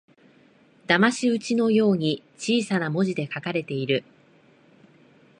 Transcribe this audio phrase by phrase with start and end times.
[0.87, 4.03] だまし討ちのように小さな文字で書かれている